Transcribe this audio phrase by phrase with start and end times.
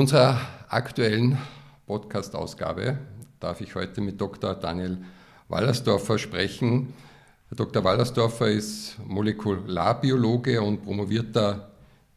[0.00, 1.36] unserer aktuellen
[1.86, 2.96] Podcast-Ausgabe
[3.38, 4.54] darf ich heute mit Dr.
[4.54, 4.96] Daniel
[5.48, 6.94] Wallersdorfer sprechen.
[7.54, 7.84] Dr.
[7.84, 11.68] Wallersdorfer ist Molekularbiologe und promovierter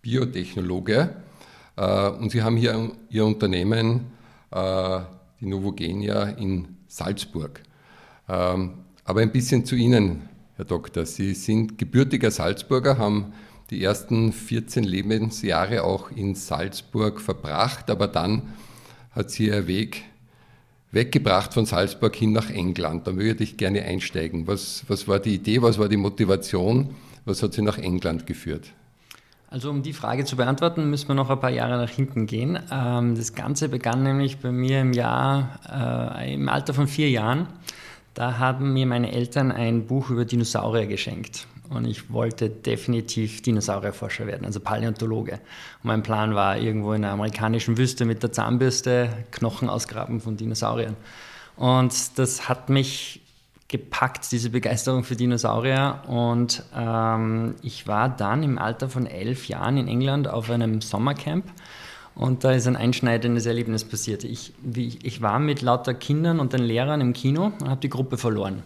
[0.01, 1.13] Biotechnologe.
[1.75, 4.13] Äh, und Sie haben hier Ihr Unternehmen,
[4.51, 4.99] äh,
[5.41, 7.61] die Novogenia in Salzburg.
[8.29, 11.05] Ähm, aber ein bisschen zu Ihnen, Herr Doktor.
[11.05, 13.33] Sie sind gebürtiger Salzburger, haben
[13.73, 18.53] die ersten 14 Lebensjahre auch in Salzburg verbracht, aber dann
[19.11, 20.03] hat sie ihr Weg
[20.91, 23.07] weggebracht von Salzburg hin nach England.
[23.07, 24.45] Da würde ich gerne einsteigen.
[24.45, 28.71] Was, was war die Idee, was war die Motivation, was hat sie nach England geführt?
[29.49, 32.59] Also um die Frage zu beantworten, müssen wir noch ein paar Jahre nach hinten gehen.
[32.71, 35.59] Ähm, das Ganze begann nämlich bei mir im Jahr,
[36.21, 37.47] äh, im Alter von vier Jahren.
[38.13, 44.27] Da haben mir meine Eltern ein Buch über Dinosaurier geschenkt und ich wollte definitiv Dinosaurierforscher
[44.27, 45.33] werden, also Paläontologe.
[45.33, 45.39] Und
[45.83, 50.95] mein Plan war, irgendwo in der amerikanischen Wüste mit der Zahnbürste Knochen ausgraben von Dinosauriern.
[51.55, 53.21] Und das hat mich
[53.67, 56.01] gepackt, diese Begeisterung für Dinosaurier.
[56.07, 61.45] Und ähm, ich war dann im Alter von elf Jahren in England auf einem Sommercamp.
[62.15, 64.23] Und da ist ein einschneidendes Erlebnis passiert.
[64.23, 67.89] Ich, wie, ich war mit lauter Kindern und den Lehrern im Kino und habe die
[67.89, 68.61] Gruppe verloren.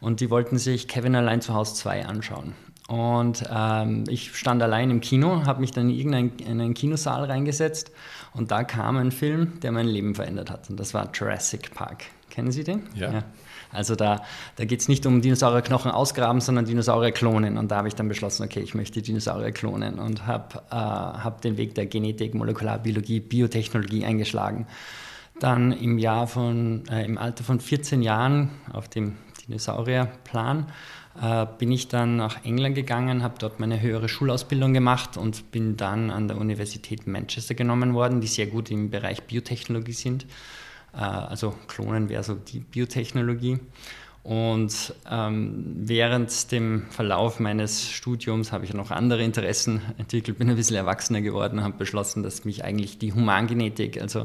[0.00, 2.54] Und die wollten sich Kevin allein zu Hause 2 anschauen.
[2.86, 7.90] Und ähm, ich stand allein im Kino, habe mich dann in irgendeinen Kinosaal reingesetzt
[8.34, 10.68] und da kam ein Film, der mein Leben verändert hat.
[10.68, 12.04] Und das war Jurassic Park.
[12.28, 12.82] Kennen Sie den?
[12.94, 13.10] Ja.
[13.10, 13.24] ja.
[13.72, 14.22] Also da,
[14.56, 17.58] da geht es nicht um Dinosaurierknochen ausgraben, sondern Dinosaurier klonen.
[17.58, 21.40] Und da habe ich dann beschlossen, okay, ich möchte Dinosaurier klonen und habe äh, hab
[21.40, 24.66] den Weg der Genetik, Molekularbiologie, Biotechnologie eingeschlagen.
[25.40, 30.66] Dann im Jahr von, äh, im Alter von 14 Jahren auf dem Dinosaurierplan,
[31.20, 35.76] äh, bin ich dann nach England gegangen, habe dort meine höhere Schulausbildung gemacht und bin
[35.76, 40.26] dann an der Universität Manchester genommen worden, die sehr gut im Bereich Biotechnologie sind.
[40.92, 43.60] Äh, also Klonen wäre so die Biotechnologie.
[44.24, 50.56] Und ähm, während dem Verlauf meines Studiums habe ich noch andere Interessen entwickelt, bin ein
[50.56, 54.22] bisschen erwachsener geworden und habe beschlossen, dass mich eigentlich die Humangenetik, also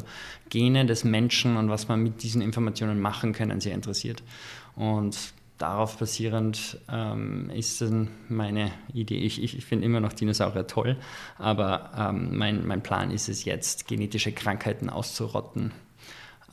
[0.48, 4.24] Gene des Menschen und was man mit diesen Informationen machen können, sehr interessiert.
[4.80, 5.18] Und
[5.58, 9.18] darauf basierend ähm, ist dann meine Idee.
[9.18, 10.96] Ich, ich, finde immer noch Dinosaurier toll,
[11.38, 15.74] aber ähm, mein, mein Plan ist es jetzt, genetische Krankheiten auszurotten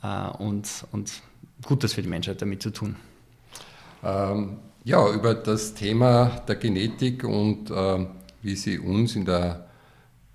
[0.03, 1.23] äh, und, und
[1.63, 2.97] Gutes für die Menschheit damit zu tun.
[4.03, 8.07] Ähm, ja, über das Thema der Genetik und äh,
[8.43, 9.69] wie sie uns in der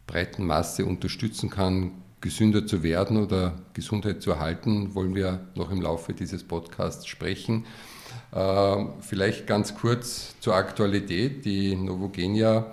[0.08, 1.92] breiten Masse unterstützen kann,
[2.22, 7.66] gesünder zu werden oder Gesundheit zu erhalten, wollen wir noch im Laufe dieses Podcasts sprechen.
[8.34, 11.44] Ähm, vielleicht ganz kurz zur Aktualität.
[11.46, 12.68] Die Novogenia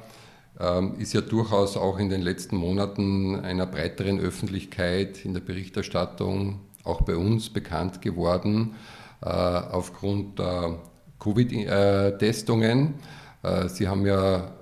[0.61, 6.61] ähm, ist ja durchaus auch in den letzten Monaten einer breiteren Öffentlichkeit in der Berichterstattung,
[6.85, 8.75] auch bei uns, bekannt geworden
[9.23, 10.79] äh, aufgrund der
[11.19, 12.95] Covid-Testungen.
[13.43, 14.53] Äh, Sie haben ja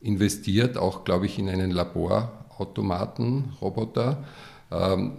[0.00, 4.24] investiert, auch glaube ich, in einen Labor Automaten, Roboter.
[4.70, 5.12] Ähm,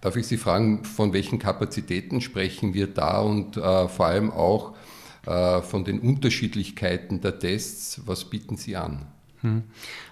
[0.00, 4.74] darf ich Sie fragen, von welchen Kapazitäten sprechen wir da und äh, vor allem auch
[5.26, 8.02] äh, von den Unterschiedlichkeiten der Tests?
[8.06, 9.06] Was bieten Sie an?
[9.40, 9.64] Hm.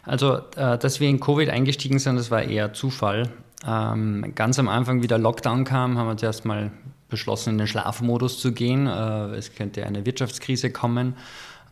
[0.03, 3.31] Also, äh, dass wir in Covid eingestiegen sind, das war eher Zufall.
[3.67, 6.73] Ähm, ganz am Anfang, wie der Lockdown kam, haben wir zuerst mal
[7.09, 8.87] beschlossen, in den Schlafmodus zu gehen.
[8.87, 11.15] Äh, es könnte eine Wirtschaftskrise kommen.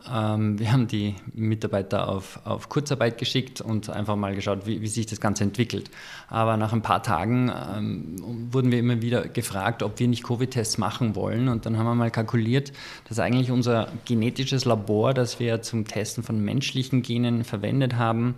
[0.09, 4.87] Ähm, wir haben die Mitarbeiter auf, auf, Kurzarbeit geschickt und einfach mal geschaut, wie, wie,
[4.87, 5.91] sich das Ganze entwickelt.
[6.27, 8.15] Aber nach ein paar Tagen ähm,
[8.51, 11.47] wurden wir immer wieder gefragt, ob wir nicht Covid-Tests machen wollen.
[11.47, 12.71] Und dann haben wir mal kalkuliert,
[13.07, 18.35] dass eigentlich unser genetisches Labor, das wir zum Testen von menschlichen Genen verwendet haben,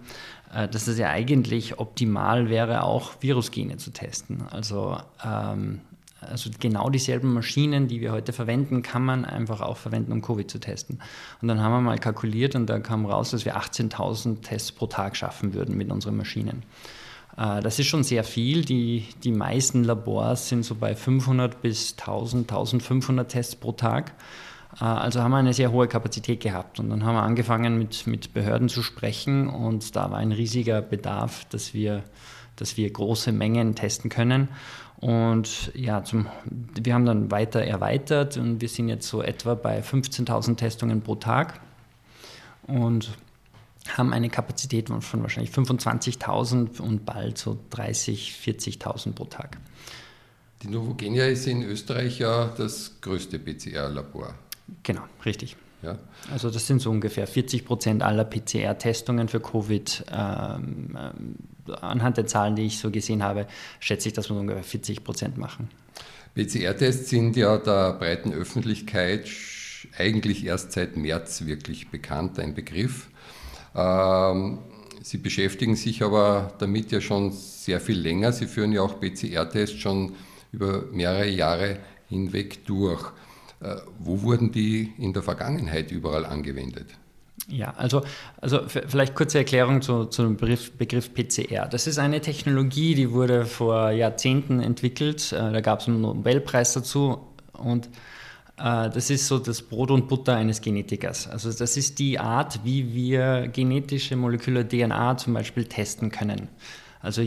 [0.53, 4.43] äh, dass es ja eigentlich optimal wäre, auch Virusgene zu testen.
[4.51, 5.81] Also ähm,
[6.29, 10.49] also genau dieselben Maschinen, die wir heute verwenden, kann man einfach auch verwenden, um Covid
[10.49, 10.99] zu testen.
[11.41, 14.87] Und dann haben wir mal kalkuliert und da kam raus, dass wir 18.000 Tests pro
[14.87, 16.63] Tag schaffen würden mit unseren Maschinen.
[17.37, 18.63] Äh, das ist schon sehr viel.
[18.65, 24.13] Die, die meisten Labors sind so bei 500 bis 1000, 1500 Tests pro Tag.
[24.79, 26.79] Äh, also haben wir eine sehr hohe Kapazität gehabt.
[26.79, 30.81] Und dann haben wir angefangen mit, mit Behörden zu sprechen und da war ein riesiger
[30.81, 32.03] Bedarf, dass wir,
[32.55, 34.49] dass wir große Mengen testen können.
[35.03, 39.81] Und ja, zum, wir haben dann weiter erweitert und wir sind jetzt so etwa bei
[39.81, 41.59] 15.000 Testungen pro Tag
[42.67, 43.11] und
[43.89, 49.57] haben eine Kapazität von, wahrscheinlich 25.000 und bald so 30.000, 40.000 pro Tag.
[50.61, 54.35] Die Novogenia ist in Österreich ja das größte PCR-Labor.
[54.83, 55.57] Genau, richtig.
[55.81, 55.99] Ja.
[56.31, 61.35] Also das sind so ungefähr 40 Prozent aller PCR-Testungen für Covid ähm, ähm
[61.81, 63.47] anhand der Zahlen, die ich so gesehen habe,
[63.79, 65.69] schätze ich, dass wir ungefähr 40 Prozent machen.
[66.35, 69.29] PCR-Tests sind ja der breiten Öffentlichkeit
[69.97, 73.09] eigentlich erst seit März wirklich bekannt, ein Begriff.
[73.75, 74.59] Ähm,
[75.03, 78.31] Sie beschäftigen sich aber damit ja schon sehr viel länger.
[78.31, 80.13] Sie führen ja auch PCR-Tests schon
[80.53, 83.11] über mehrere Jahre hinweg durch.
[83.59, 86.87] Äh, wo wurden die in der Vergangenheit überall angewendet?
[87.49, 88.03] Ja, also,
[88.39, 91.67] also vielleicht kurze Erklärung zu, zu Begriff, Begriff, PCR.
[91.67, 95.33] Das ist eine Technologie, die wurde vor Jahrzehnten entwickelt.
[95.33, 97.87] Äh, da gab es einen Nobelpreis dazu und
[98.57, 101.27] äh, das ist so das Brot und Butter eines Genetikers.
[101.27, 106.47] Also das ist die Art, wie wir genetische Moleküle DNA zum Beispiel testen können.
[107.01, 107.23] Also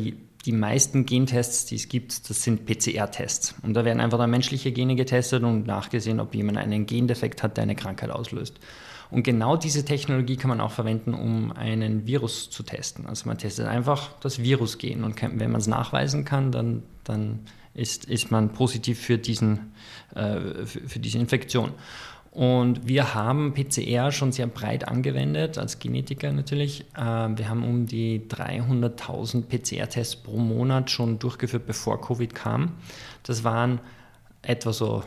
[0.46, 3.56] die meisten Gentests, die es gibt, das sind PCR-Tests.
[3.62, 7.56] Und da werden einfach dann menschliche Gene getestet und nachgesehen, ob jemand einen Gendefekt hat,
[7.56, 8.54] der eine Krankheit auslöst.
[9.10, 13.06] Und genau diese Technologie kann man auch verwenden, um einen Virus zu testen.
[13.06, 17.40] Also man testet einfach das Virusgen und wenn man es nachweisen kann, dann, dann
[17.74, 19.72] ist, ist man positiv für, diesen,
[20.14, 21.72] äh, für, für diese Infektion.
[22.36, 26.82] Und wir haben PCR schon sehr breit angewendet, als Genetiker natürlich.
[26.94, 32.72] Äh, wir haben um die 300.000 PCR-Tests pro Monat schon durchgeführt, bevor Covid kam.
[33.22, 33.80] Das waren
[34.42, 35.02] etwa so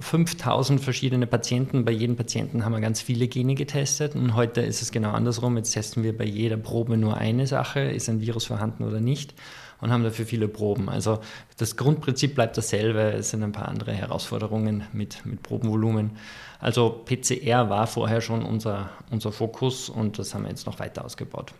[0.00, 1.84] 5000 verschiedene Patienten.
[1.84, 5.56] Bei jedem Patienten haben wir ganz viele Gene getestet und heute ist es genau andersrum.
[5.56, 9.34] Jetzt testen wir bei jeder Probe nur eine Sache, ist ein Virus vorhanden oder nicht
[9.80, 10.88] und haben dafür viele Proben.
[10.88, 11.20] Also
[11.56, 16.12] das Grundprinzip bleibt dasselbe, es sind ein paar andere Herausforderungen mit, mit Probenvolumen.
[16.60, 21.04] Also PCR war vorher schon unser, unser Fokus und das haben wir jetzt noch weiter
[21.04, 21.52] ausgebaut.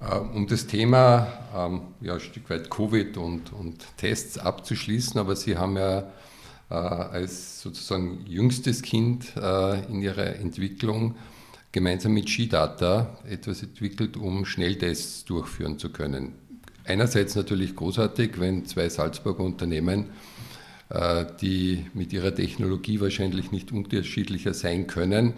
[0.00, 5.36] Äh, um das Thema ähm, ja, ein Stück weit Covid und, und Tests abzuschließen, aber
[5.36, 6.04] Sie haben ja
[6.74, 11.16] als sozusagen jüngstes Kind äh, in ihrer Entwicklung
[11.72, 16.32] gemeinsam mit Skidata etwas entwickelt, um Schnelltests durchführen zu können
[16.86, 20.06] einerseits natürlich großartig, wenn zwei Salzburger Unternehmen,
[20.88, 25.34] äh, die mit ihrer Technologie wahrscheinlich nicht unterschiedlicher sein können,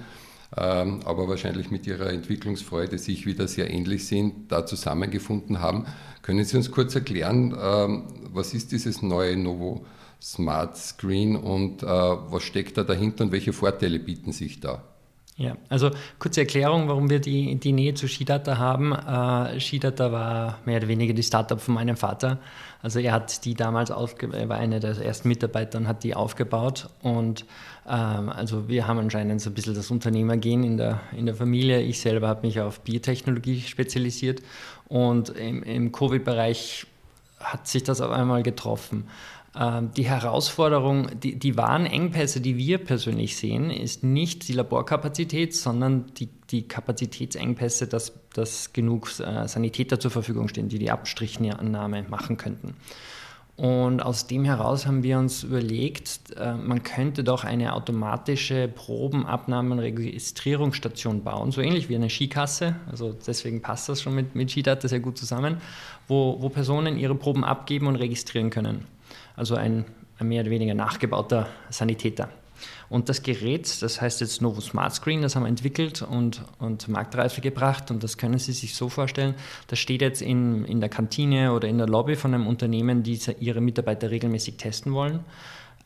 [0.56, 5.86] ähm, aber wahrscheinlich mit ihrer Entwicklungsfreude sich wieder sehr ähnlich sind, da zusammengefunden haben.
[6.22, 9.84] Können Sie uns kurz erklären, ähm, was ist dieses neue Novo
[10.20, 14.82] Smart Screen und äh, was steckt da dahinter und welche Vorteile bieten sich da?
[15.38, 18.92] Ja, also kurze Erklärung, warum wir die, die Nähe zu Shidata haben.
[18.92, 22.38] Äh, Shidata war mehr oder weniger die Startup von meinem Vater.
[22.82, 26.90] Also er hat die damals war einer der ersten Mitarbeiter und hat die aufgebaut.
[27.02, 27.44] Und
[27.88, 31.82] ähm, also wir haben anscheinend so ein bisschen das Unternehmergehen in der, in der Familie.
[31.82, 34.42] Ich selber habe mich auf Biotechnologie spezialisiert
[34.88, 36.84] und im, im Covid-Bereich
[37.38, 39.08] hat sich das auf einmal getroffen.
[39.58, 45.54] Ähm, die Herausforderung, die, die wahren Engpässe, die wir persönlich sehen, ist nicht die Laborkapazität,
[45.54, 52.04] sondern die, die Kapazitätsengpässe, dass, dass genug äh, Sanitäter zur Verfügung stehen, die die Abstrichannahme
[52.08, 52.76] machen könnten.
[53.56, 59.72] Und aus dem heraus haben wir uns überlegt, äh, man könnte doch eine automatische Probenabnahme-
[59.72, 62.76] und Registrierungsstation bauen, so ähnlich wie eine Skikasse.
[62.88, 65.56] Also deswegen passt das schon mit, mit Skidata sehr gut zusammen,
[66.06, 68.86] wo, wo Personen ihre Proben abgeben und registrieren können
[69.38, 69.84] also ein,
[70.18, 72.28] ein mehr oder weniger nachgebauter Sanitäter.
[72.88, 76.88] Und das Gerät, das heißt jetzt Novo Smart Screen, das haben wir entwickelt und, und
[76.88, 77.90] Marktreife gebracht.
[77.90, 79.34] Und das können Sie sich so vorstellen,
[79.68, 83.20] das steht jetzt in, in der Kantine oder in der Lobby von einem Unternehmen, die
[83.38, 85.20] ihre Mitarbeiter regelmäßig testen wollen.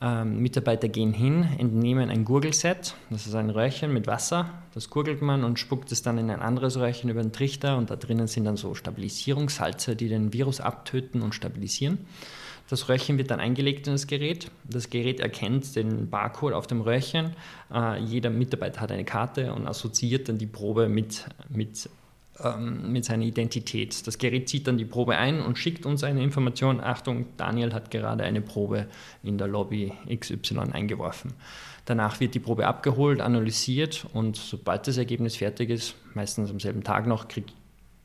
[0.00, 5.22] Ähm, Mitarbeiter gehen hin, entnehmen ein Gurgelset, das ist ein Röhrchen mit Wasser, das gurgelt
[5.22, 8.26] man und spuckt es dann in ein anderes Röhrchen über den Trichter und da drinnen
[8.26, 11.98] sind dann so Stabilisierungssalze, die den Virus abtöten und stabilisieren.
[12.68, 14.50] Das Röhrchen wird dann eingelegt in das Gerät.
[14.64, 17.36] Das Gerät erkennt den Barcode auf dem Röhrchen.
[17.72, 21.90] Äh, jeder Mitarbeiter hat eine Karte und assoziiert dann die Probe mit, mit,
[22.42, 24.06] ähm, mit seiner Identität.
[24.06, 26.80] Das Gerät zieht dann die Probe ein und schickt uns eine Information.
[26.80, 28.86] Achtung, Daniel hat gerade eine Probe
[29.22, 31.34] in der Lobby XY eingeworfen.
[31.84, 36.84] Danach wird die Probe abgeholt, analysiert und sobald das Ergebnis fertig ist, meistens am selben
[36.84, 37.52] Tag noch, kriegt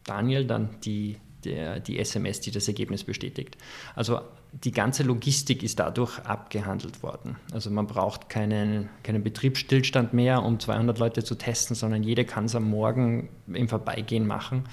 [0.04, 3.56] Daniel dann die, der, die SMS, die das Ergebnis bestätigt.
[3.96, 4.22] Also
[4.64, 7.36] die ganze Logistik ist dadurch abgehandelt worden.
[7.52, 12.46] Also man braucht keinen, keinen Betriebsstillstand mehr, um 200 Leute zu testen, sondern jeder kann
[12.46, 14.64] es am Morgen im Vorbeigehen machen.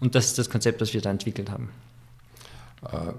[0.00, 1.70] Und das ist das Konzept, das wir da entwickelt haben.
[2.84, 3.12] Äh,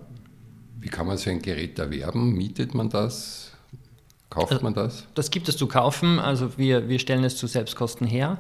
[0.80, 2.34] wie kann man so ein Gerät erwerben?
[2.34, 3.52] Mietet man das?
[4.30, 5.06] Kauft also, man das?
[5.14, 6.20] Das gibt es zu kaufen.
[6.20, 8.40] Also wir, wir stellen es zu Selbstkosten her.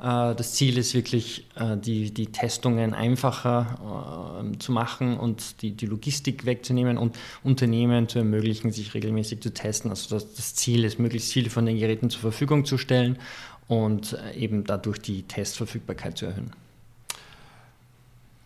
[0.00, 5.72] Äh, das Ziel ist wirklich, äh, die, die Testungen einfacher äh, zu machen und die,
[5.72, 9.90] die Logistik wegzunehmen und Unternehmen zu ermöglichen, sich regelmäßig zu testen.
[9.90, 13.18] Also das, das Ziel ist, möglichst viele von den Geräten zur Verfügung zu stellen
[13.66, 16.52] und eben dadurch die Testverfügbarkeit zu erhöhen.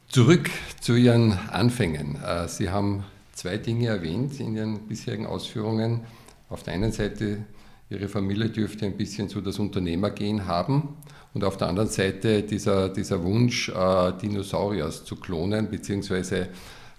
[0.09, 0.49] Zurück
[0.81, 2.17] zu Ihren Anfängen.
[2.47, 6.03] Sie haben zwei Dinge erwähnt in Ihren bisherigen Ausführungen.
[6.49, 7.45] Auf der einen Seite,
[7.91, 10.97] Ihre Familie dürfte ein bisschen so das Unternehmergehen haben
[11.35, 16.49] und auf der anderen Seite dieser, dieser Wunsch, äh, Dinosauriers zu klonen, beziehungsweise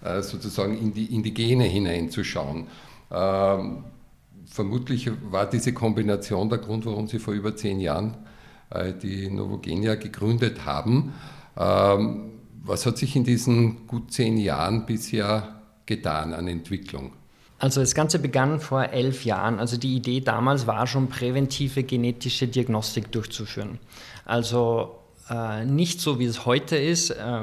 [0.03, 2.67] äh, sozusagen in die, in die Gene hineinzuschauen.
[3.12, 3.83] Ähm,
[4.45, 8.15] vermutlich war diese Kombination der Grund, warum Sie vor über zehn Jahren
[8.69, 11.13] äh, die Novogenia gegründet haben.
[11.57, 12.31] Ähm,
[12.63, 17.13] was hat sich in diesen gut zehn Jahren bisher getan an Entwicklung?
[17.59, 19.59] Also das Ganze begann vor elf Jahren.
[19.59, 23.79] Also die Idee damals war schon, präventive genetische Diagnostik durchzuführen.
[24.25, 24.95] Also
[25.29, 27.11] äh, nicht so, wie es heute ist.
[27.11, 27.41] Äh,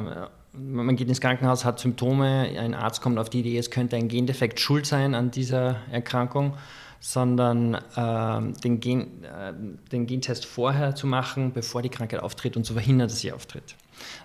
[0.52, 4.08] man geht ins Krankenhaus, hat Symptome, ein Arzt kommt auf die Idee, es könnte ein
[4.08, 6.54] Gendefekt schuld sein an dieser Erkrankung
[7.00, 9.52] sondern äh, den, Gen, äh,
[9.92, 13.76] den Gentest vorher zu machen, bevor die Krankheit auftritt und zu verhindern, dass sie auftritt.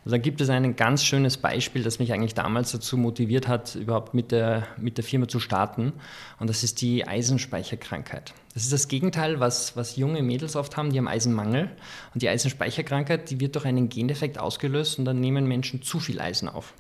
[0.04, 3.75] Also da gibt es ein ganz schönes Beispiel, das mich eigentlich damals dazu motiviert hat,
[3.75, 5.94] überhaupt mit der, mit der Firma zu starten.
[6.40, 8.34] Und das ist die Eisenspeicherkrankheit.
[8.54, 11.70] Das ist das Gegenteil, was, was junge Mädels oft haben, die haben Eisenmangel.
[12.13, 16.20] Und die Eisenspeicherkrankheit, die wird durch einen Gendefekt ausgelöst und dann nehmen Menschen zu viel
[16.20, 16.74] Eisen auf.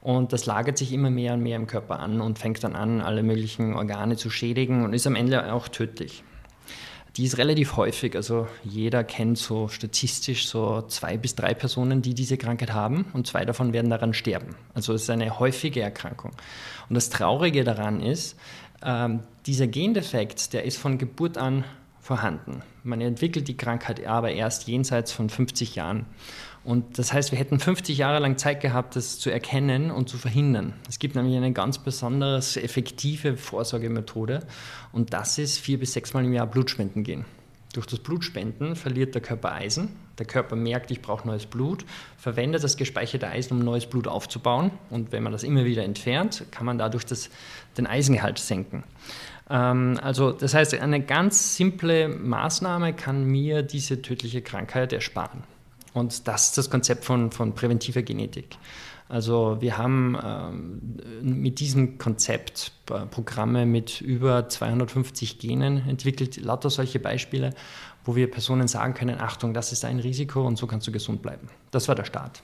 [0.00, 3.00] Und das lagert sich immer mehr und mehr im Körper an und fängt dann an,
[3.00, 6.22] alle möglichen Organe zu schädigen und ist am Ende auch tödlich.
[7.16, 12.12] Die ist relativ häufig, also jeder kennt so statistisch so zwei bis drei Personen, die
[12.12, 14.54] diese Krankheit haben und zwei davon werden daran sterben.
[14.74, 16.32] Also es ist eine häufige Erkrankung.
[16.88, 18.36] Und das Traurige daran ist,
[18.82, 21.64] ähm, dieser Gendefekt, der ist von Geburt an
[22.00, 22.62] vorhanden.
[22.84, 26.06] Man entwickelt die Krankheit aber erst jenseits von 50 Jahren.
[26.66, 30.18] Und das heißt, wir hätten 50 Jahre lang Zeit gehabt, das zu erkennen und zu
[30.18, 30.72] verhindern.
[30.88, 34.40] Es gibt nämlich eine ganz besonders effektive Vorsorgemethode
[34.90, 37.24] und das ist vier bis sechs Mal im Jahr Blutspenden gehen.
[37.72, 39.90] Durch das Blutspenden verliert der Körper Eisen.
[40.18, 41.84] Der Körper merkt, ich brauche neues Blut,
[42.16, 44.72] verwendet das gespeicherte Eisen, um neues Blut aufzubauen.
[44.90, 47.30] Und wenn man das immer wieder entfernt, kann man dadurch das,
[47.78, 48.82] den Eisengehalt senken.
[49.48, 55.44] Ähm, also das heißt, eine ganz simple Maßnahme kann mir diese tödliche Krankheit ersparen.
[55.96, 58.58] Und das ist das Konzept von, von präventiver Genetik.
[59.08, 60.80] Also wir haben ähm,
[61.22, 67.50] mit diesem Konzept äh, Programme mit über 250 Genen entwickelt, lauter solche Beispiele,
[68.04, 71.22] wo wir Personen sagen können, Achtung, das ist ein Risiko und so kannst du gesund
[71.22, 71.48] bleiben.
[71.70, 72.42] Das war der Start.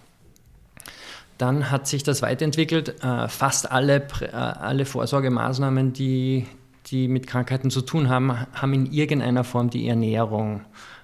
[1.37, 3.03] Dann hat sich das weiterentwickelt.
[3.05, 6.47] Äh, fast alle, äh, alle Vorsorgemaßnahmen, die,
[6.87, 10.63] die mit Krankheiten zu tun haben, haben in irgendeiner Form die Ernährung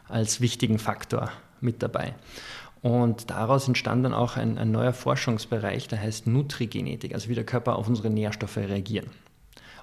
[0.08, 2.14] als wichtigen Faktor mit dabei.
[2.80, 7.44] Und daraus entstand dann auch ein, ein neuer Forschungsbereich, der heißt Nutrigenetik, also wie der
[7.44, 9.10] Körper auf unsere Nährstoffe reagieren.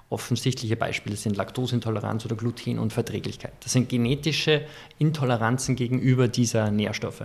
[0.08, 3.52] Offensichtliche Beispiele sind Laktoseintoleranz oder Glutenunverträglichkeit.
[3.60, 4.64] Das sind genetische
[4.98, 7.24] Intoleranzen gegenüber dieser Nährstoffe.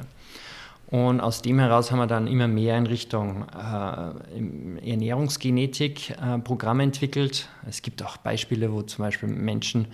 [0.88, 6.84] Und aus dem heraus haben wir dann immer mehr in Richtung äh, Ernährungsgenetik äh, Programme
[6.84, 7.48] entwickelt.
[7.65, 9.88] Es gibt auch Beispiele, wo zum Beispiel Menschen,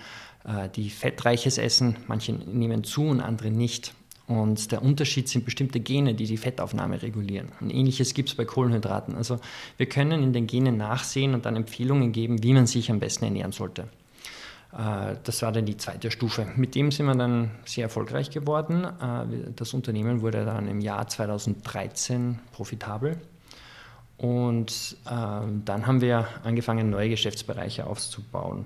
[0.43, 3.93] äh, die fettreiches essen, manche nehmen zu und andere nicht.
[4.27, 7.53] Und der Unterschied sind bestimmte Gene, die die Fettaufnahme regulieren.
[7.61, 9.15] Und ähnliches gibt es bei Kohlenhydraten.
[9.15, 9.39] Also
[9.77, 13.23] wir können in den Genen nachsehen und dann Empfehlungen geben, wie man sich am besten
[13.23, 13.87] ernähren sollte.
[14.73, 16.45] Äh, das war dann die zweite Stufe.
[16.57, 18.83] Mit dem sind wir dann sehr erfolgreich geworden.
[18.83, 23.17] Äh, das Unternehmen wurde dann im Jahr 2013 profitabel.
[24.17, 28.65] Und äh, dann haben wir angefangen, neue Geschäftsbereiche aufzubauen.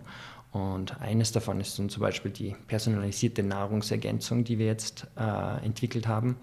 [0.52, 6.36] Und eines davon ist zum Beispiel die personalisierte Nahrungsergänzung, die wir jetzt äh, entwickelt haben.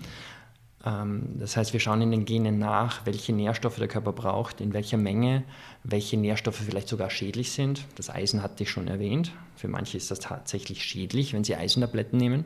[0.85, 4.73] Ähm, das heißt, wir schauen in den Genen nach, welche Nährstoffe der Körper braucht, in
[4.73, 5.45] welcher Menge,
[5.85, 7.85] welche Nährstoffe vielleicht sogar schädlich sind.
[7.97, 9.33] Das Eisen hatte ich schon erwähnt.
[9.57, 12.45] Für manche ist das tatsächlich schädlich, wenn sie Eisentabletten nehmen.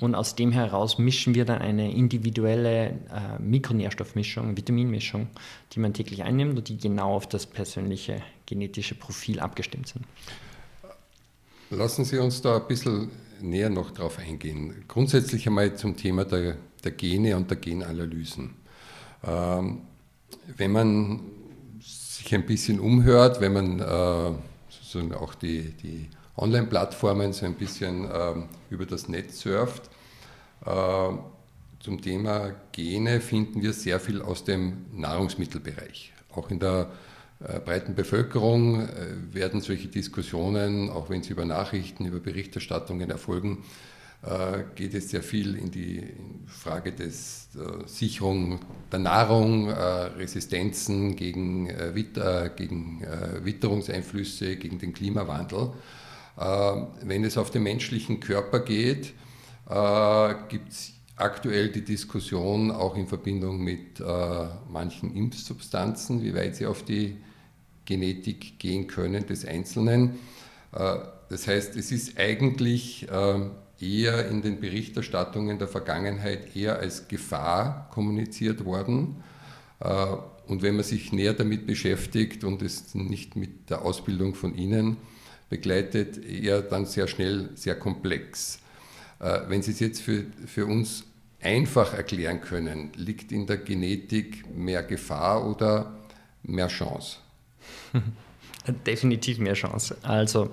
[0.00, 5.26] Und aus dem heraus mischen wir dann eine individuelle äh, Mikronährstoffmischung, Vitaminmischung,
[5.72, 10.04] die man täglich einnimmt und die genau auf das persönliche genetische Profil abgestimmt sind.
[11.70, 13.10] Lassen Sie uns da ein bisschen
[13.40, 14.84] näher noch drauf eingehen.
[14.88, 18.54] Grundsätzlich einmal zum Thema der, der Gene und der Genanalysen.
[19.22, 19.82] Ähm,
[20.56, 21.20] wenn man
[21.80, 24.32] sich ein bisschen umhört, wenn man äh,
[24.70, 28.34] sozusagen auch die, die Online-Plattformen so ein bisschen äh,
[28.70, 29.90] über das Netz surft,
[30.64, 31.10] äh,
[31.80, 36.12] zum Thema Gene finden wir sehr viel aus dem Nahrungsmittelbereich.
[36.34, 36.90] Auch in der
[37.40, 38.88] breiten Bevölkerung äh,
[39.32, 43.64] werden solche Diskussionen, auch wenn sie über Nachrichten, über Berichterstattungen erfolgen,
[44.22, 46.02] äh, geht es sehr viel in die
[46.46, 47.10] Frage der
[47.86, 48.58] Sicherung
[48.90, 51.68] der Nahrung, Resistenzen gegen,
[52.56, 53.06] gegen
[53.42, 55.72] Witterungseinflüsse, gegen den Klimawandel.
[57.02, 59.14] Wenn es auf den menschlichen Körper geht,
[60.48, 64.04] gibt es aktuell die Diskussion auch in Verbindung mit äh,
[64.68, 67.16] manchen Impfsubstanzen, wie weit sie auf die
[67.88, 70.18] Genetik gehen können des Einzelnen.
[70.72, 70.96] Äh,
[71.30, 73.40] das heißt, es ist eigentlich äh,
[73.80, 79.24] eher in den Berichterstattungen der Vergangenheit eher als Gefahr kommuniziert worden.
[79.80, 80.06] Äh,
[80.46, 84.98] und wenn man sich näher damit beschäftigt und es nicht mit der Ausbildung von Ihnen
[85.48, 88.60] begleitet, eher dann sehr schnell sehr komplex.
[89.18, 91.04] Wenn Sie es jetzt für, für uns
[91.42, 95.98] einfach erklären können, liegt in der Genetik mehr Gefahr oder
[96.42, 97.18] mehr Chance?
[98.86, 99.96] Definitiv mehr Chance.
[100.02, 100.50] Also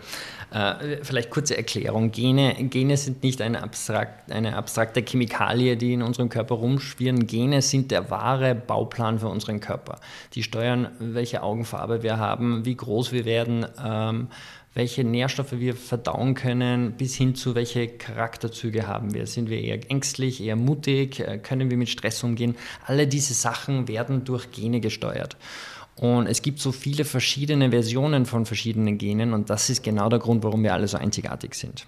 [0.51, 2.11] äh, vielleicht kurze Erklärung.
[2.11, 7.27] Gene, Gene sind nicht eine, abstrakt, eine abstrakte Chemikalie, die in unserem Körper rumschwirren.
[7.27, 9.99] Gene sind der wahre Bauplan für unseren Körper.
[10.33, 14.27] Die steuern, welche Augenfarbe wir haben, wie groß wir werden, ähm,
[14.73, 19.25] welche Nährstoffe wir verdauen können, bis hin zu welche Charakterzüge haben wir.
[19.25, 22.55] Sind wir eher ängstlich, eher mutig, äh, können wir mit Stress umgehen?
[22.85, 25.37] Alle diese Sachen werden durch Gene gesteuert.
[25.97, 30.19] Und es gibt so viele verschiedene Versionen von verschiedenen Genen und das ist genau der
[30.19, 31.87] Grund, warum wir alle so einzigartig sind.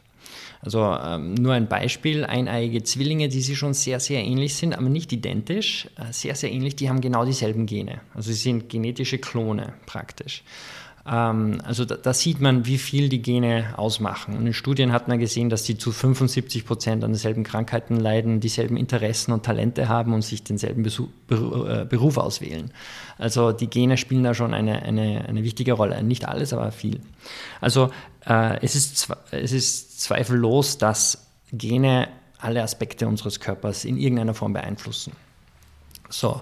[0.61, 4.89] Also ähm, nur ein Beispiel, eineiige Zwillinge, die sich schon sehr, sehr ähnlich sind, aber
[4.89, 8.01] nicht identisch, äh, sehr, sehr ähnlich, die haben genau dieselben Gene.
[8.13, 10.43] Also sie sind genetische Klone praktisch.
[11.09, 14.35] Ähm, also da, da, sieht man, wie viel die Gene ausmachen.
[14.35, 18.39] Und in Studien hat man gesehen, dass sie zu 75 Prozent an denselben Krankheiten leiden,
[18.39, 22.71] dieselben Interessen und Talente haben und sich denselben Besuch, äh, Beruf auswählen.
[23.17, 26.03] Also die Gene spielen da schon eine, eine, eine wichtige Rolle.
[26.03, 26.99] Nicht alles, aber viel.
[27.61, 27.89] Also
[28.25, 32.09] äh, es, ist, es ist zweifellos, dass Gene
[32.39, 35.13] alle Aspekte unseres Körpers in irgendeiner Form beeinflussen.
[36.09, 36.41] So,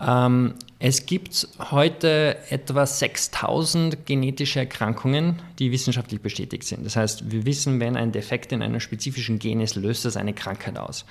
[0.00, 6.86] ähm, es gibt heute etwa 6000 genetische Erkrankungen, die wissenschaftlich bestätigt sind.
[6.86, 10.32] Das heißt, wir wissen, wenn ein Defekt in einer spezifischen Gen ist, löst das eine
[10.32, 11.04] Krankheit aus.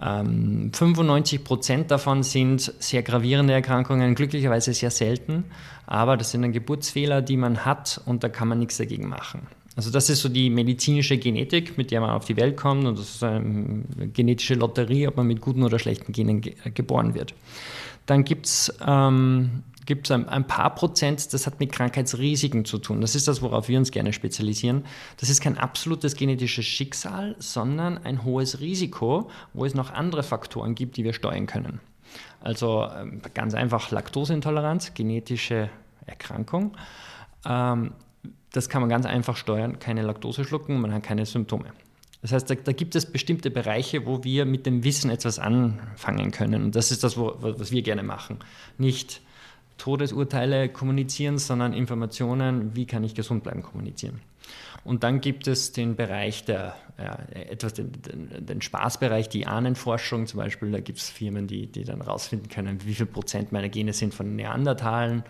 [0.00, 5.44] Ähm, 95 Prozent davon sind sehr gravierende Erkrankungen, glücklicherweise sehr selten,
[5.86, 9.46] aber das sind dann Geburtsfehler, die man hat und da kann man nichts dagegen machen.
[9.74, 12.98] Also das ist so die medizinische Genetik, mit der man auf die Welt kommt und
[12.98, 17.34] das ist eine genetische Lotterie, ob man mit guten oder schlechten Genen ge geboren wird.
[18.04, 23.00] Dann gibt es ähm, gibt ein, ein, paar Prozent, das hat mit Krankheitsrisiken zu tun.
[23.00, 24.84] Das ist das, worauf wir uns gerne spezialisieren.
[25.18, 30.74] Das ist kein absolutes genetisches Schicksal, sondern ein hohes Risiko, wo es noch andere Faktoren
[30.74, 31.80] gibt, die wir steuern können.
[32.40, 35.70] Also ähm, ganz einfach Laktoseintoleranz, genetische
[36.06, 36.76] Erkrankung.
[37.44, 37.92] Ähm,
[38.52, 41.66] das kann man ganz einfach steuern, keine Laktose schlucken, man hat keine Symptome.
[42.20, 46.30] Das heißt, da, da, gibt es bestimmte Bereiche, wo wir mit dem Wissen etwas anfangen
[46.30, 46.62] können.
[46.62, 48.38] Und das ist das, wo, was wir gerne machen.
[48.78, 49.20] Nicht
[49.76, 54.20] Todesurteile kommunizieren, sondern Informationen, wie kann ich gesund bleiben, kommunizieren.
[54.84, 60.26] Und dann gibt es den Bereich der, ja, etwas den, den, den, Spaßbereich, die Ahnenforschung
[60.26, 60.70] zum Beispiel.
[60.70, 64.14] Da gibt es Firmen, die, die dann rausfinden können, wie viel Prozent meiner Gene sind
[64.14, 65.24] von Neandertalern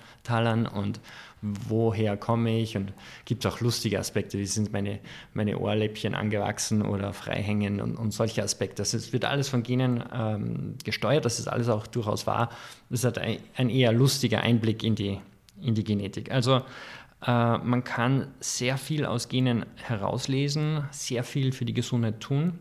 [0.66, 1.00] und,
[1.42, 2.92] woher komme ich und
[3.24, 5.00] gibt auch lustige Aspekte, wie sind meine,
[5.34, 8.76] meine Ohrläppchen angewachsen oder freihängen und, und solche Aspekte.
[8.76, 12.50] Das ist, wird alles von Genen ähm, gesteuert, das ist alles auch durchaus wahr.
[12.90, 15.18] Das ist ein, ein eher lustiger Einblick in die,
[15.60, 16.30] in die Genetik.
[16.30, 16.62] Also
[17.26, 22.58] äh, man kann sehr viel aus Genen herauslesen, sehr viel für die Gesundheit tun.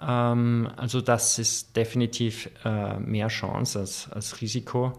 [0.00, 4.92] Ähm, also das ist definitiv äh, mehr Chance als, als Risiko.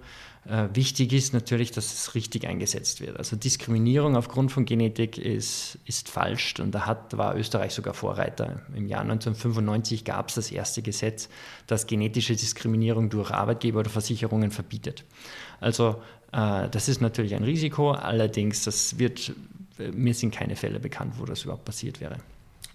[0.48, 3.18] Äh, wichtig ist natürlich, dass es richtig eingesetzt wird.
[3.18, 8.62] Also Diskriminierung aufgrund von Genetik ist, ist falsch und da hat, war Österreich sogar Vorreiter.
[8.74, 11.28] Im Jahr 1995 gab es das erste Gesetz,
[11.68, 15.04] das genetische Diskriminierung durch Arbeitgeber oder Versicherungen verbietet.
[15.60, 19.34] Also äh, das ist natürlich ein Risiko, allerdings das wird,
[19.94, 22.20] mir sind keine Fälle bekannt, wo das überhaupt passiert wäre.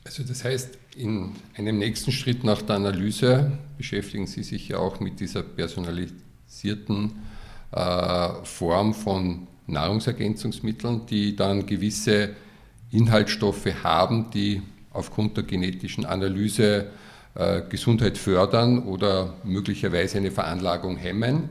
[0.04, 5.00] Also das heißt, in einem nächsten Schritt nach der Analyse beschäftigen Sie sich ja auch
[5.00, 7.31] mit dieser personalisierten äh,
[7.72, 12.30] Form von Nahrungsergänzungsmitteln, die dann gewisse
[12.90, 16.90] Inhaltsstoffe haben, die aufgrund der genetischen Analyse
[17.34, 21.48] äh, Gesundheit fördern oder möglicherweise eine Veranlagung hemmen,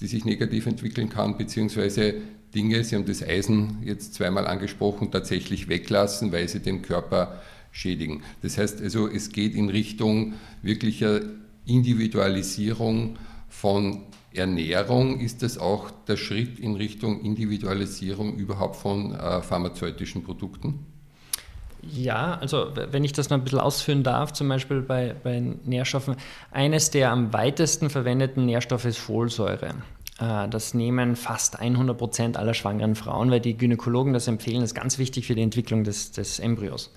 [0.00, 2.14] die sich negativ entwickeln kann, beziehungsweise
[2.54, 8.22] Dinge, Sie haben das Eisen jetzt zweimal angesprochen, tatsächlich weglassen, weil sie den Körper schädigen.
[8.42, 11.22] Das heißt also, es geht in Richtung wirklicher
[11.64, 13.16] Individualisierung
[13.48, 14.02] von
[14.34, 20.86] Ernährung ist das auch der Schritt in Richtung Individualisierung überhaupt von äh, pharmazeutischen Produkten?
[21.82, 26.16] Ja, also wenn ich das noch ein bisschen ausführen darf, zum Beispiel bei, bei Nährstoffen,
[26.52, 29.74] eines der am weitesten verwendeten Nährstoffe ist Folsäure.
[30.20, 34.60] Äh, das nehmen fast 100 Prozent aller schwangeren Frauen, weil die Gynäkologen das empfehlen.
[34.60, 36.92] Das ist ganz wichtig für die Entwicklung des, des Embryos.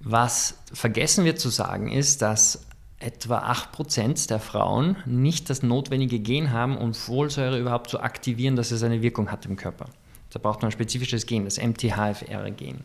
[0.00, 2.66] Was vergessen wird zu sagen, ist, dass
[3.04, 8.70] etwa 8% der Frauen nicht das notwendige Gen haben, um Folsäure überhaupt zu aktivieren, dass
[8.70, 9.86] es eine Wirkung hat im Körper.
[10.30, 12.80] Da braucht man ein spezifisches Gen, das MTHFR-Gen.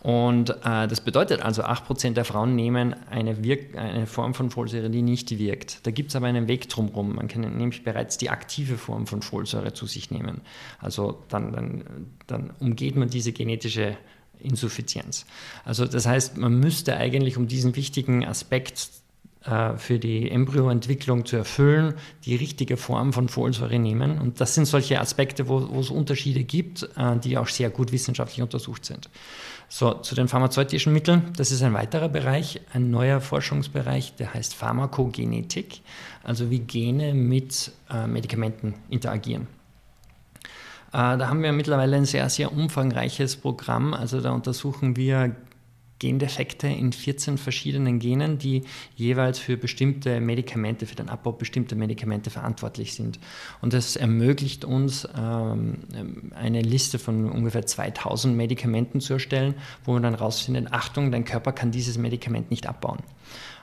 [0.00, 4.88] Und äh, das bedeutet also, 8% der Frauen nehmen eine, Wirk eine Form von Folsäure,
[4.88, 5.86] die nicht wirkt.
[5.86, 7.16] Da gibt es aber einen Weg drumherum.
[7.16, 10.40] Man kann nämlich bereits die aktive Form von Folsäure zu sich nehmen.
[10.78, 11.84] Also dann, dann,
[12.26, 13.96] dann umgeht man diese genetische
[14.38, 15.26] Insuffizienz.
[15.64, 18.88] Also das heißt, man müsste eigentlich, um diesen wichtigen Aspekt
[19.42, 21.94] für die Embryoentwicklung zu erfüllen,
[22.26, 24.18] die richtige Form von Folsäure nehmen.
[24.18, 27.90] Und das sind solche Aspekte, wo, wo es Unterschiede gibt, äh, die auch sehr gut
[27.90, 29.08] wissenschaftlich untersucht sind.
[29.68, 31.32] So, zu den pharmazeutischen Mitteln.
[31.36, 35.80] Das ist ein weiterer Bereich, ein neuer Forschungsbereich, der heißt Pharmakogenetik,
[36.24, 39.46] also wie Gene mit äh, Medikamenten interagieren.
[40.92, 43.94] Äh, da haben wir mittlerweile ein sehr, sehr umfangreiches Programm.
[43.94, 45.36] Also da untersuchen wir
[46.00, 48.62] Gendefekte in 14 verschiedenen Genen, die
[48.96, 53.20] jeweils für bestimmte Medikamente, für den Abbau bestimmter Medikamente verantwortlich sind.
[53.60, 55.78] Und das ermöglicht uns, ähm,
[56.34, 61.52] eine Liste von ungefähr 2000 Medikamenten zu erstellen, wo man dann rausfindet, Achtung, dein Körper
[61.52, 62.98] kann dieses Medikament nicht abbauen.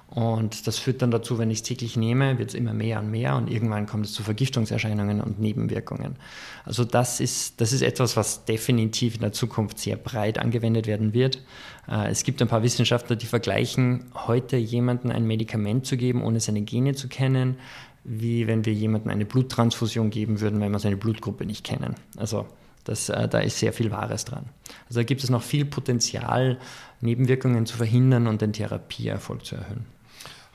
[0.10, 3.12] Und das führt dann dazu, wenn ich es täglich nehme, wird es immer mehr und
[3.12, 6.16] mehr und irgendwann kommt es zu Vergiftungserscheinungen und Nebenwirkungen.
[6.64, 11.14] Also das ist, das ist etwas, was definitiv in der Zukunft sehr breit angewendet werden
[11.14, 11.44] wird.
[11.90, 16.40] Äh, es gibt ein paar Wissenschaftler, die vergleichen, heute jemandem ein Medikament zu geben, ohne
[16.40, 17.58] seine Gene zu kennen,
[18.06, 21.96] wie wenn wir jemandem eine Bluttransfusion geben würden, wenn wir seine Blutgruppe nicht kennen.
[22.16, 22.48] Also
[22.86, 24.46] das, äh, da ist sehr viel Wahres dran.
[24.88, 26.58] Also da gibt es noch viel Potenzial,
[27.02, 29.97] Nebenwirkungen zu verhindern und den Therapieerfolg zu erhöhen.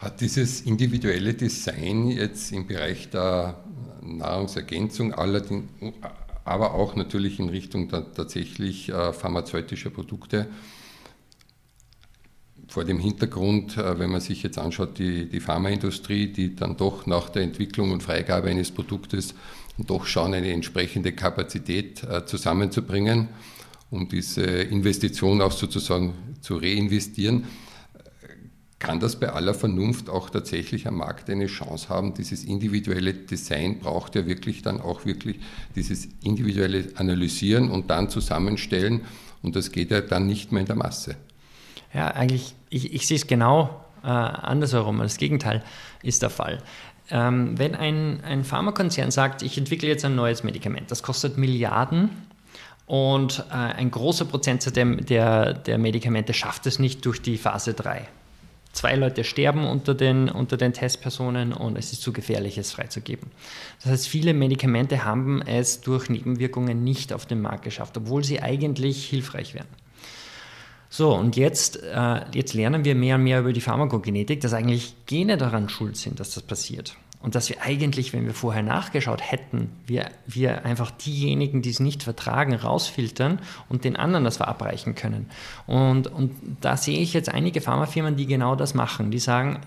[0.03, 3.63] Hat dieses individuelle Design jetzt im Bereich der
[4.03, 5.15] Nahrungsergänzung,
[6.45, 10.49] aber auch natürlich in Richtung tatsächlich äh, pharmazeutischer Produkte,
[12.67, 17.07] vor dem Hintergrund, äh, wenn man sich jetzt anschaut, die, die Pharmaindustrie, die dann doch
[17.07, 19.37] nach der Entwicklung und Freigabe eines Produktes
[19.79, 23.29] doch schauen, eine entsprechende Kapazität äh, zusammenzubringen,
[23.93, 27.45] um diese Investition auch sozusagen zu reinvestieren.
[28.83, 32.15] Kann das bei aller Vernunft auch tatsächlich am Markt eine Chance haben?
[32.15, 35.39] Dieses individuelle Design braucht ja wirklich dann auch wirklich
[35.77, 39.03] dieses individuelle Analysieren und dann zusammenstellen.
[39.41, 41.15] Und das geht ja dann nicht mehr in der Masse.
[41.95, 44.99] Ja, eigentlich, ich, ich sehe es genau äh, andersherum.
[44.99, 45.63] Das Gegenteil
[46.03, 46.59] ist der Fall.
[47.09, 52.11] Ähm, wenn ein, ein Pharmakonzern sagt, ich entwickle jetzt ein neues Medikament, das kostet Milliarden
[52.87, 57.75] und äh, ein großer Prozentsatz der, der, der Medikamente schafft es nicht durch die Phase
[57.75, 58.09] 3
[58.73, 63.31] Zwei Leute sterben unter den, unter den Testpersonen und es ist zu gefährlich, es freizugeben.
[63.83, 68.41] Das heißt, viele Medikamente haben es durch Nebenwirkungen nicht auf den Markt geschafft, obwohl sie
[68.41, 69.69] eigentlich hilfreich wären.
[70.89, 74.95] So, und jetzt, äh, jetzt lernen wir mehr und mehr über die Pharmakogenetik, dass eigentlich
[75.07, 76.97] Gene daran schuld sind, dass das passiert.
[77.23, 81.79] Und dass wir eigentlich, wenn wir vorher nachgeschaut hätten, wir, wir einfach diejenigen, die es
[81.79, 85.31] nicht vertragen, rausfiltern und den anderen das verabreichen können.
[85.67, 89.13] Und, und da sehe ich jetzt einige Pharmafirmen, die genau das machen.
[89.13, 89.61] Die sagen,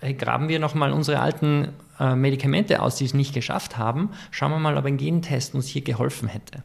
[0.00, 4.10] hey, graben wir nochmal unsere alten äh, Medikamente aus, die es nicht geschafft haben.
[4.30, 6.62] Schauen wir mal, ob ein Gentest uns hier geholfen hätte.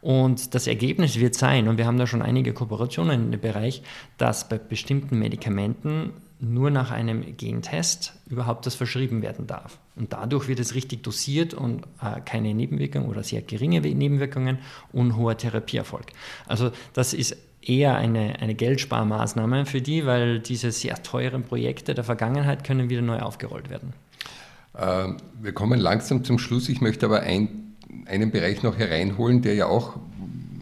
[0.00, 3.82] Und das Ergebnis wird sein, und wir haben da schon einige Kooperationen in dem Bereich,
[4.16, 9.78] dass bei bestimmten Medikamenten nur nach einem Gentest überhaupt das verschrieben werden darf.
[9.96, 14.58] Und dadurch wird es richtig dosiert und äh, keine Nebenwirkungen oder sehr geringe Nebenwirkungen
[14.92, 16.06] und hoher Therapieerfolg.
[16.46, 22.04] Also das ist eher eine, eine Geldsparmaßnahme für die, weil diese sehr teuren Projekte der
[22.04, 23.92] Vergangenheit können wieder neu aufgerollt werden.
[24.78, 26.68] Ähm, wir kommen langsam zum Schluss.
[26.68, 29.96] Ich möchte aber ein, einen Bereich noch hereinholen, der ja auch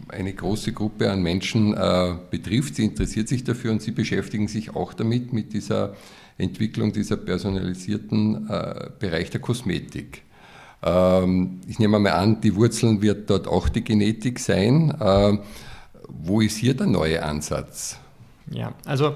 [0.09, 2.75] eine große Gruppe an Menschen äh, betrifft.
[2.75, 5.95] Sie interessiert sich dafür und sie beschäftigen sich auch damit, mit dieser
[6.37, 10.23] Entwicklung dieser personalisierten äh, Bereich der Kosmetik.
[10.83, 14.91] Ähm, ich nehme mal an, die Wurzeln wird dort auch die Genetik sein.
[14.99, 15.37] Äh,
[16.07, 17.97] wo ist hier der neue Ansatz?
[18.49, 19.15] Ja, also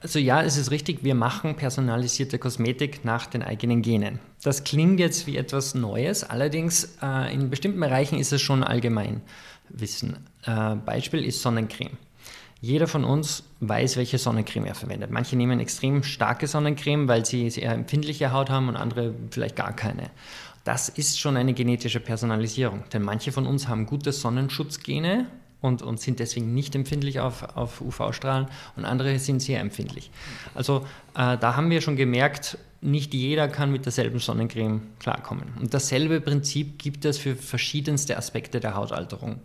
[0.00, 4.20] also ja, es ist richtig, wir machen personalisierte Kosmetik nach den eigenen Genen.
[4.42, 9.20] Das klingt jetzt wie etwas Neues, allerdings äh, in bestimmten Bereichen ist es schon allgemein
[9.68, 10.26] wissen.
[10.44, 11.98] Äh, Beispiel ist Sonnencreme.
[12.60, 15.10] Jeder von uns weiß, welche Sonnencreme er verwendet.
[15.10, 19.74] Manche nehmen extrem starke Sonnencreme, weil sie sehr empfindliche Haut haben und andere vielleicht gar
[19.74, 20.10] keine.
[20.64, 25.26] Das ist schon eine genetische Personalisierung, denn manche von uns haben gute Sonnenschutzgene
[25.60, 30.10] und, und sind deswegen nicht empfindlich auf, auf UV-Strahlen und andere sind sehr empfindlich.
[30.54, 35.48] Also äh, da haben wir schon gemerkt, nicht jeder kann mit derselben Sonnencreme klarkommen.
[35.60, 39.40] Und dasselbe Prinzip gibt es für verschiedenste Aspekte der Hautalterung.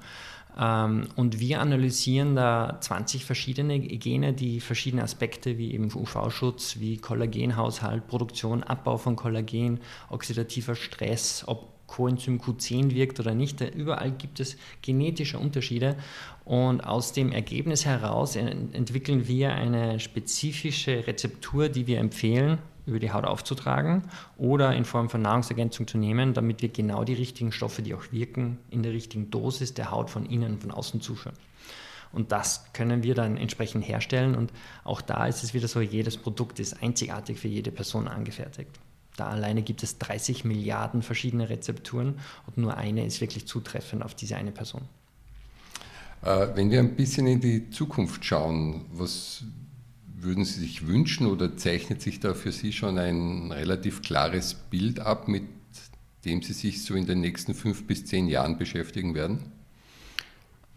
[0.60, 6.98] Ähm, und wir analysieren da 20 verschiedene Gene, die verschiedene Aspekte wie eben UV-Schutz, wie
[6.98, 13.60] Kollagenhaushalt, Produktion, Abbau von Kollagen, oxidativer Stress, ob Coenzym Q10 wirkt oder nicht.
[13.60, 15.98] Überall gibt es genetische Unterschiede
[16.46, 23.12] und aus dem Ergebnis heraus entwickeln wir eine spezifische Rezeptur, die wir empfehlen, über die
[23.12, 24.04] Haut aufzutragen
[24.38, 28.12] oder in Form von Nahrungsergänzung zu nehmen, damit wir genau die richtigen Stoffe, die auch
[28.12, 31.38] wirken, in der richtigen Dosis der Haut von innen und von außen zuführen.
[32.14, 34.36] Und das können wir dann entsprechend herstellen.
[34.36, 34.52] Und
[34.84, 38.80] auch da ist es wieder so, jedes Produkt ist einzigartig für jede Person angefertigt.
[39.22, 42.16] Da alleine gibt es 30 Milliarden verschiedene Rezepturen
[42.48, 44.82] und nur eine ist wirklich zutreffend auf diese eine Person.
[46.24, 49.44] Äh, wenn wir ein bisschen in die Zukunft schauen, was
[50.16, 55.00] würden Sie sich wünschen oder zeichnet sich da für Sie schon ein relativ klares Bild
[55.00, 55.44] ab, mit
[56.26, 59.52] dem Sie sich so in den nächsten fünf bis zehn Jahren beschäftigen werden?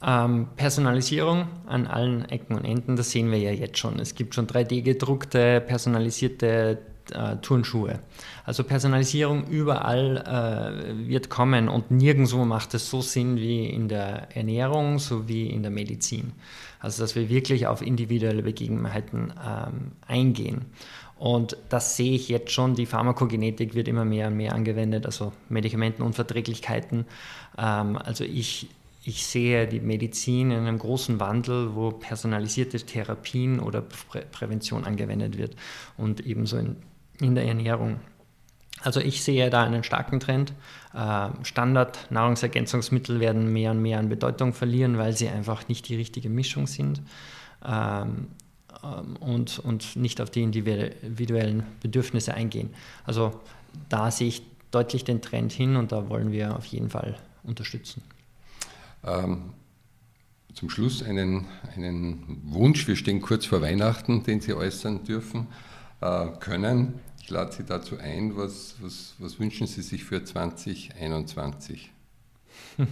[0.03, 3.99] Ähm, Personalisierung an allen Ecken und Enden, das sehen wir ja jetzt schon.
[4.01, 7.99] Es gibt schon 3D-gedruckte, personalisierte äh, Turnschuhe.
[8.45, 14.37] Also Personalisierung überall äh, wird kommen und nirgendwo macht es so Sinn wie in der
[14.37, 16.33] Ernährung sowie in der Medizin.
[16.81, 20.67] Also dass wir wirklich auf individuelle Begebenheiten ähm, eingehen.
[21.17, 22.75] Und das sehe ich jetzt schon.
[22.75, 27.07] Die Pharmakogenetik wird immer mehr und mehr angewendet, also Medikamentenunverträglichkeiten.
[27.57, 28.69] Ähm, also ich
[29.07, 35.37] ich sehe die Medizin in einem großen Wandel, wo personalisierte Therapien oder Prä Prävention angewendet
[35.37, 35.57] wird
[35.99, 36.77] und ebenso in
[37.21, 38.01] in der Ernährung.
[38.83, 40.53] Also ich sehe da einen starken Trend.
[40.93, 46.29] Äh, Standard-Nahrungsergänzungsmittel werden mehr und mehr an Bedeutung verlieren, weil sie einfach nicht die richtige
[46.29, 47.01] Mischung sind
[47.65, 48.29] ähm,
[48.83, 52.71] ähm, und, und nicht auf die individuellen Bedürfnisse eingehen.
[53.05, 53.41] Also
[53.89, 58.03] da sehe ich deutlich den Trend hin und da wollen wir auf jeden Fall unterstützen.
[59.05, 59.55] Ähm,
[60.53, 62.87] zum Schluss einen, einen Wunsch.
[62.87, 65.47] Wir stehen kurz vor Weihnachten, den Sie äußern dürfen.
[66.01, 67.01] Äh, können.
[67.23, 68.37] Ich lade Sie dazu ein.
[68.37, 71.91] Was, was, was wünschen Sie sich für 2021?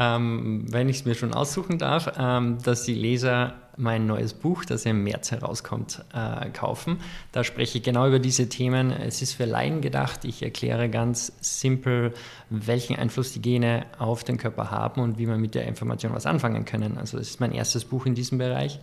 [0.00, 4.64] ähm, wenn ich es mir schon aussuchen darf, ähm, dass die Leser mein neues Buch,
[4.64, 6.98] das im März herauskommt, äh, kaufen.
[7.30, 8.90] Da spreche ich genau über diese Themen.
[8.90, 10.24] Es ist für Laien gedacht.
[10.24, 12.12] Ich erkläre ganz simpel,
[12.50, 16.26] welchen Einfluss die Gene auf den Körper haben und wie man mit der Information was
[16.26, 16.98] anfangen können.
[16.98, 18.80] Also es ist mein erstes Buch in diesem Bereich.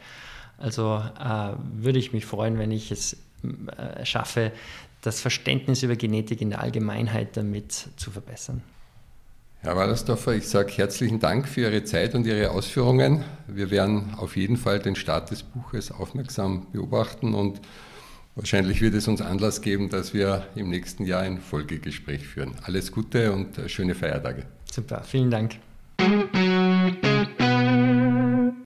[0.58, 4.52] Also äh, würde ich mich freuen, wenn ich es äh, schaffe,
[5.02, 8.63] das Verständnis über Genetik in der Allgemeinheit damit zu verbessern.
[9.60, 13.24] Herr Wallersdorfer, ich sage herzlichen Dank für Ihre Zeit und Ihre Ausführungen.
[13.48, 17.60] Wir werden auf jeden Fall den Start des Buches aufmerksam beobachten und
[18.36, 22.54] wahrscheinlich wird es uns Anlass geben, dass wir im nächsten Jahr ein Folgegespräch führen.
[22.63, 24.44] Alles Gute und schöne Feiertage.
[24.72, 25.56] Super, vielen Dank.